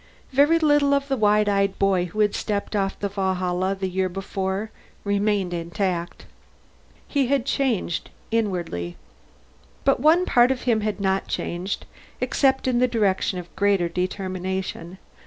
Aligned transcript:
Very 0.31 0.57
little 0.57 0.95
of 0.95 1.09
the 1.09 1.15
wide 1.15 1.47
eyed 1.47 1.77
boy 1.77 2.05
who 2.05 2.21
had 2.21 2.33
stepped 2.33 2.75
off 2.75 2.97
the 2.97 3.07
Valhalla 3.07 3.75
the 3.79 3.87
year 3.87 4.09
before 4.09 4.71
remained 5.03 5.53
intact. 5.53 6.25
He 7.07 7.27
had 7.27 7.45
changed 7.45 8.09
inwardly. 8.31 8.97
But 9.85 9.99
one 9.99 10.25
part 10.25 10.49
of 10.49 10.63
him 10.63 10.81
had 10.81 10.99
not 10.99 11.27
changed, 11.27 11.85
except 12.19 12.67
in 12.67 12.79
the 12.79 12.87
direction 12.87 13.37
of 13.37 13.55
greater 13.55 13.87
determination. 13.87 14.97